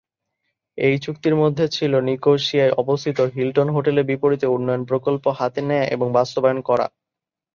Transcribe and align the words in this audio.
এই 0.77 0.95
চুক্তির 1.03 1.35
মধ্যে 1.35 1.65
ছিল 1.69 1.93
নিকোসিয়ায় 2.07 2.75
অবস্থিত 2.81 3.17
হিল্টন 3.35 3.67
হোটেলের 3.75 4.09
বিপরীতে 4.11 4.47
উন্নয়ন 4.47 4.83
প্রকল্প 4.89 5.23
হাতে 5.39 5.61
নেয়া 5.61 5.85
এবং 5.95 6.07
বাস্তবায়ন 6.17 6.59
করা। 6.69 6.85